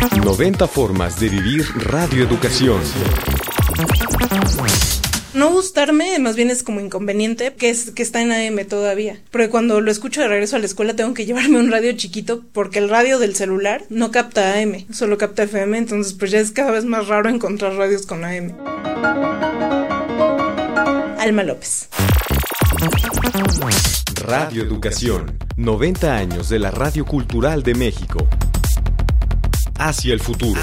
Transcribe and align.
90 0.00 0.68
formas 0.68 1.20
de 1.20 1.28
vivir 1.28 1.66
radioeducación. 1.76 2.80
No 5.34 5.50
gustarme, 5.50 6.18
más 6.18 6.36
bien 6.36 6.50
es 6.50 6.62
como 6.62 6.80
inconveniente, 6.80 7.52
que 7.54 7.70
es 7.70 7.90
que 7.90 8.02
está 8.02 8.22
en 8.22 8.32
AM 8.32 8.66
todavía. 8.66 9.18
Porque 9.30 9.48
cuando 9.48 9.80
lo 9.80 9.90
escucho 9.90 10.20
de 10.20 10.28
regreso 10.28 10.56
a 10.56 10.58
la 10.58 10.66
escuela 10.66 10.94
tengo 10.94 11.14
que 11.14 11.26
llevarme 11.26 11.58
un 11.58 11.70
radio 11.70 11.92
chiquito 11.92 12.42
porque 12.52 12.78
el 12.78 12.88
radio 12.88 13.18
del 13.18 13.34
celular 13.34 13.84
no 13.88 14.10
capta 14.10 14.58
AM, 14.58 14.86
solo 14.92 15.18
capta 15.18 15.44
FM, 15.44 15.78
entonces 15.78 16.14
pues 16.14 16.30
ya 16.30 16.40
es 16.40 16.52
cada 16.52 16.70
vez 16.70 16.84
más 16.84 17.08
raro 17.08 17.28
encontrar 17.28 17.74
radios 17.74 18.06
con 18.06 18.24
AM. 18.24 18.52
Alma 21.18 21.42
López. 21.44 21.88
Radio 24.22 24.62
Educación. 24.62 25.38
90 25.56 26.14
años 26.14 26.48
de 26.48 26.58
la 26.58 26.70
Radio 26.70 27.04
Cultural 27.04 27.62
de 27.62 27.74
México. 27.74 28.26
Hacia 29.84 30.14
el 30.14 30.20
futuro. 30.20 30.60